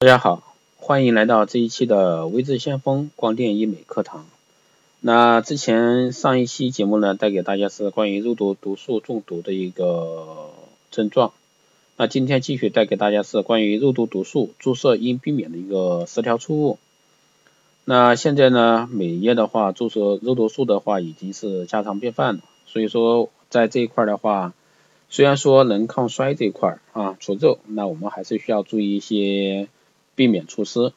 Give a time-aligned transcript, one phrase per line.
[0.00, 0.44] 大家好，
[0.76, 4.26] 欢迎来到这一期的微智先锋光电医美课堂。
[5.00, 10.50] 那之前上一期节目呢，带给大家是关于肉毒毒素中毒的一个
[10.92, 11.32] 症状。
[11.96, 16.78] 那今天继续带给大家是关于肉毒毒素注射应避免的一个十条错误。
[17.84, 24.54] 那现在呢，美业的话注射肉毒素的话已经是家常便饭了，所以说在这一块的话。
[25.10, 29.66] 虽然说能抗衰这一块啊除皱，那我们还是需要注意一些
[30.18, 30.92] 避免措施。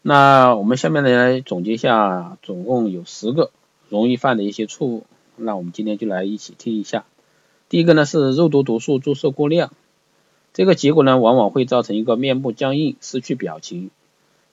[0.00, 3.50] 那我们下面呢来总结一下，总共有十个
[3.90, 5.04] 容易犯的一些错误。
[5.36, 7.04] 那我们今天就来一起听一下。
[7.68, 9.70] 第一个呢是肉毒毒素注射过量，
[10.54, 13.90] 这个结果呢往往会造成一个面部僵硬、失去表情。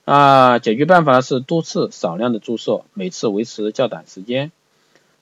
[0.03, 4.51] 啊，解决办法是多次少量的注射，每次维持较短时间。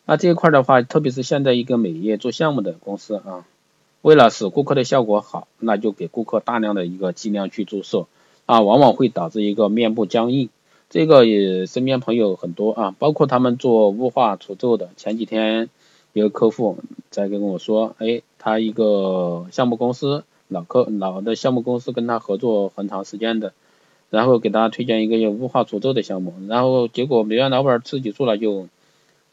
[0.06, 3.46] 那这一块的话，特别是现在一个美业做项目的公司啊，
[4.02, 8.08] 为了使顾客的效果好，那就给顾客大量的一个剂量去注射
[8.46, 10.50] 啊，往往会导致一个面部僵硬。
[10.90, 14.90] 这个也身边朋友很多啊，包括他们做雾化除皱的。
[14.98, 15.70] 前几天
[16.14, 16.78] 一个客户
[17.10, 23.54] 在跟我说，哎，他一个项目公司老客老的项目公司跟他合作很长时间的，
[24.10, 28.68] 然后给他推荐一个雾化除皱的项目，然后结果美院老板自己做了就。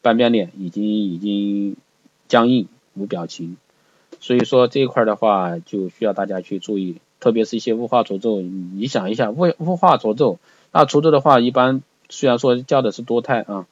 [0.03, 1.77] 半边脸已经已经
[2.27, 3.55] 僵硬无表情，
[4.19, 10.39] 所以说这一块的话就需要大家去注意，特别是一些雾化除皱，你想一下雾雾化除皱，
[10.73, 13.65] 那除皱的话一般虽然说叫的是多肽啊，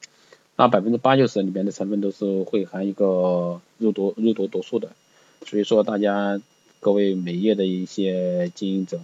[0.55, 4.91] 那百分之八九十里面的成分都是会含一个肉毒肉毒毒素的，
[5.45, 6.39] 所以说大家
[6.79, 9.01] 各位美业的一些经营者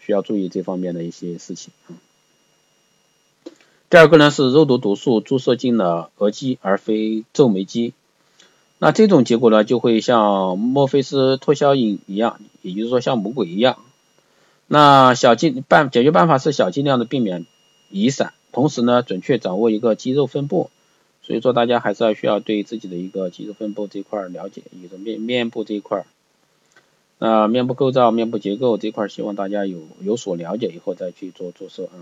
[0.00, 1.72] 需要注意这方面的一些事情。
[3.88, 7.94] 第二个呢是肉毒毒素注射进了额肌而非皱眉肌，
[8.78, 13.78] 那这种结果呢就会像墨菲斯托效应一样，也就是说像魔鬼一样。
[14.66, 17.46] 那小剂办解决办法是小剂量的避免
[17.90, 20.70] 移散，同时呢准确掌握一个肌肉分布。
[21.22, 26.04] 所以说大家还是要需要对自己的一个肌肉分布这块了解，一个面面部这一块，
[27.18, 31.98] 那面部构造、面部结构这块希望大家有有所了解以后再去做注射啊。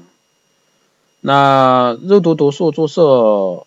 [1.22, 3.64] 那肉毒毒素注射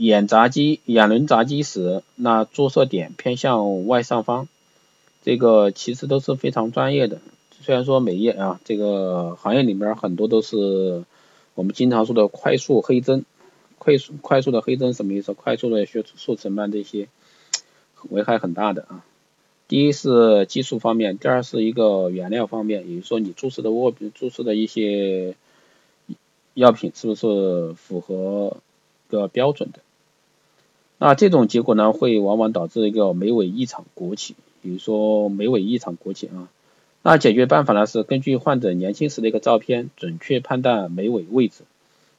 [0.00, 4.48] 眼匝肌、眼轮匝肌时，那注射点偏向外上方，
[5.22, 7.18] 这个其实都是非常专业的。
[7.60, 11.04] 虽然说美业啊，这个行业里面很多都是
[11.54, 13.26] 我们经常说的快速黑针，
[13.76, 15.34] 快速快速的黑针什么意思？
[15.34, 17.08] 快速的血速成斑这些
[18.08, 19.04] 危害很大的啊。
[19.68, 25.36] 第一是技术方面，第二是一个原料方面，也就是说你注射的握注射的一些。
[26.54, 28.56] 药品是不是符合
[29.08, 29.78] 个标准的？
[31.02, 36.48] 那这种结果呢，会往往导致一个眉尾异常勃起，比如说眉尾异常勃起啊。
[37.02, 41.64] 那解决办法呢是根据患者年轻时的一个照片，准确判断眉尾位置。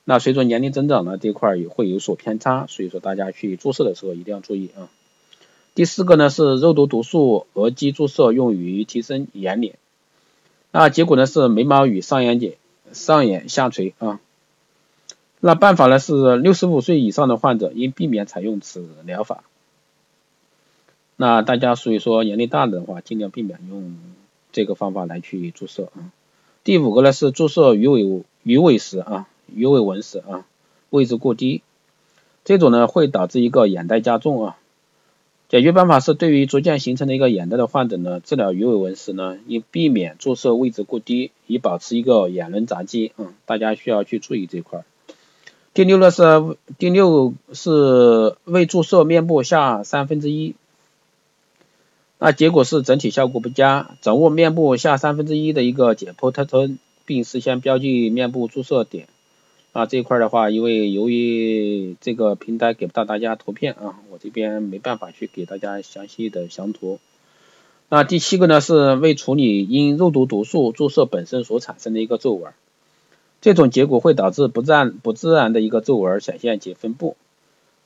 [0.03, 4.89] 那随着年龄增长呢，这块也会有所偏差，所以说大家去注射的时候一定要注意啊。
[5.75, 9.77] 第四个呢是肉毒毒素额肌注射用于提升眼脸，
[10.71, 12.55] 那结果呢是眉毛与上眼睑。
[12.93, 14.19] 上眼下垂啊，
[15.41, 19.43] 那办法呢是六十五岁以上的患者应避免采用此疗法。
[21.17, 23.95] 那大家所以说年龄大的话，尽量避免用
[24.51, 26.13] 这个方法来去注射啊。
[26.63, 30.45] 第五个呢是注射鱼尾鱼尾时啊，鱼尾纹时啊，
[30.91, 31.63] 位置过低，
[32.45, 34.57] 这种呢会导致一个眼袋加重啊。
[35.49, 43.11] 解决办法是，对于逐渐形成的一个眼袋的患者呢，治疗鱼尾纹时呢，应避免注射位置过低，以保持一个眼轮匝肌。
[43.17, 44.85] 嗯，大家需要去注意这块。
[45.73, 46.23] 第六呢是
[46.77, 50.55] 第六是未注射面部下三分之一，
[52.19, 53.91] 那结果是整体效果不佳。
[54.01, 59.07] 掌握面部下三分之一的一个解剖特征，并事先标记面部注射点。
[59.71, 66.99] 啊，这一块的话，因为由于这个平台给不到大家图片啊，我这边没办法去给大家详细的详图。
[67.87, 72.51] 那第七个呢，是未处理因肉毒毒素注射本身所产生的一个皱纹，
[73.41, 77.17] 这种结果会导致不自然不自然的一个皱纹显现及分布。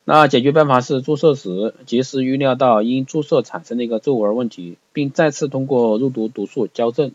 [0.04, 7.12] 那解决办法是注射时及时预料到因注射产生的一个皱纹问题，并再次通过肉毒毒素矫正。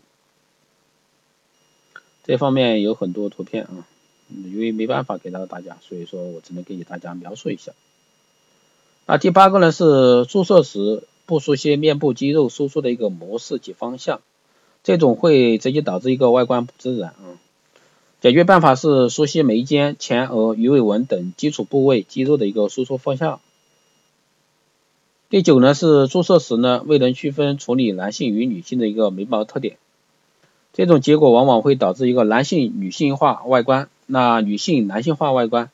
[2.25, 3.87] 这方面有很多图片啊。
[4.33, 7.73] 因为没办法给到大家，所以说我只能给大家描述一下。
[9.05, 14.21] 那第八个呢是注射时不熟悉面部肌肉收缩的一个模式及方向，
[14.85, 17.13] 这种会直接导致一个外观不自然。
[18.21, 23.39] 解决办法是熟悉眉间、前额、鱼尾纹等基础部位肌肉的一个收缩方向。
[25.27, 29.77] 第九呢是注射时呢未能区分处理男性与女性的一个眉毛特点。
[30.71, 35.71] 这种结果往往会导致一个男性女性化外观，那女性男性化外观。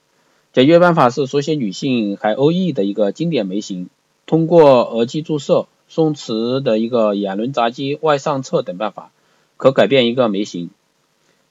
[0.53, 3.89] 解决办法是缩写女性海鸥翼的一个经典眉形，
[4.25, 9.11] 通过额肌注射、松弛的一个眼轮匝肌外上侧等办法，
[9.57, 10.69] 可改变一个眉形。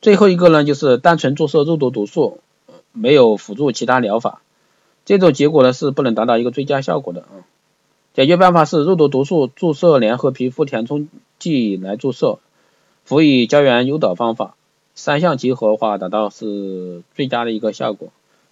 [0.00, 2.38] 最后一个呢，就是单纯注射肉毒毒素，
[2.92, 4.42] 没有辅助其他疗法，
[5.04, 7.44] 这种结果呢是不能达到一个最佳效果的啊。
[8.14, 11.08] 解决办法是肉毒毒素注射联合皮肤填充
[11.38, 12.38] 剂来注射，
[13.04, 14.56] 辅以胶原诱导方法，
[14.94, 18.08] 三项结合的话达到是最佳的一个效果。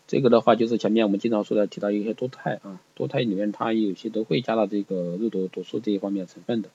[0.07, 6.69] 这个的话就是前面我们经常说的提到一些多肽啊，多肽里面它有些都会加到这个肉毒毒素这一方面成分的。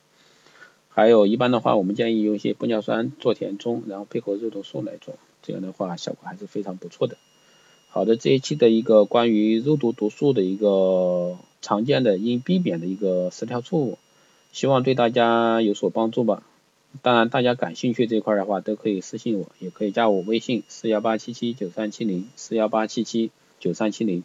[0.89, 7.17] 还有一般的话，我们建议用一些玻尿酸做填充，然后配合肉毒素来做，这样的话效果还是非常不错的。
[7.89, 13.97] 好的，这一期的一个关于肉毒毒素的一个常见的应避免的一个十条错误，
[14.51, 16.43] 希望对大家有所帮助吧。
[17.01, 24.23] 当然，大家感兴趣这块的话，都可以私信我，也可以加我微信四幺八七七九三七零四幺八七七九三七零。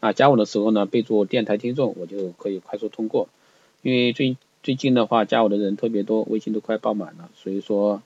[0.00, 3.28] 啊，加我的时候呢，备注电台听众，我就可以快速通过。
[3.82, 8.02] 因为最最近的话，加我的人特别多，微信都快爆满了，所以说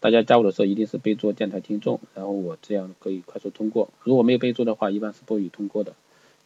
[0.00, 3.90] 大家加我的时候一定是备注电台听众，然后我这样可以快速通过。
[4.04, 5.92] 如果没有备注的话，一般是不予通过的，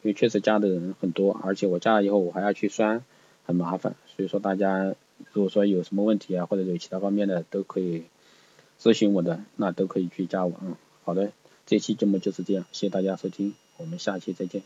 [0.01, 3.03] 因为确实加的人很多，而且我加了以后我还要去删，
[3.45, 4.95] 很麻烦，所以说大家。
[5.31, 8.03] 如果说有什么问题啊，或者有其他方面的，都可以
[8.81, 10.75] 咨询我的，那都可以去加我嗯。
[11.05, 11.31] 好的，
[11.65, 14.63] 这期节目就是这样，谢谢大家收听，我们下期再见。